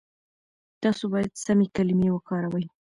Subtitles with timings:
[0.83, 2.65] تاسو بايد سمې کلمې وکاروئ.